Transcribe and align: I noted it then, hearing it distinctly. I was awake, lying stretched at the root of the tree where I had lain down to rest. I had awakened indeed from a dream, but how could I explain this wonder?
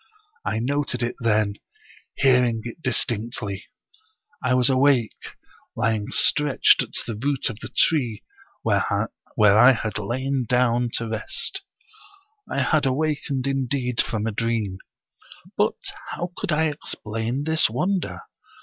I 0.43 0.57
noted 0.57 1.03
it 1.03 1.15
then, 1.19 1.57
hearing 2.15 2.61
it 2.63 2.81
distinctly. 2.81 3.67
I 4.43 4.55
was 4.55 4.67
awake, 4.67 5.35
lying 5.75 6.07
stretched 6.09 6.81
at 6.81 6.93
the 7.05 7.13
root 7.23 7.51
of 7.51 7.59
the 7.59 7.69
tree 7.69 8.23
where 8.63 8.83
I 9.39 9.73
had 9.73 9.99
lain 9.99 10.47
down 10.49 10.89
to 10.93 11.07
rest. 11.07 11.61
I 12.49 12.63
had 12.63 12.87
awakened 12.87 13.45
indeed 13.45 14.01
from 14.01 14.25
a 14.25 14.31
dream, 14.31 14.79
but 15.55 15.75
how 16.09 16.31
could 16.35 16.51
I 16.51 16.63
explain 16.65 17.43
this 17.43 17.69
wonder? 17.69 18.21